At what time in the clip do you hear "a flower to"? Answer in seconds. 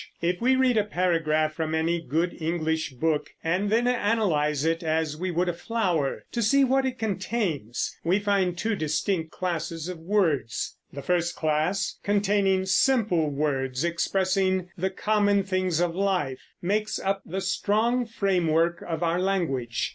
5.47-6.41